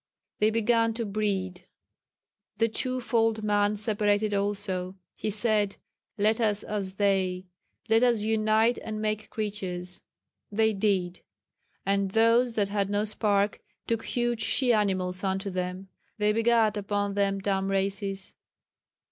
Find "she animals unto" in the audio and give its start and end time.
14.41-15.51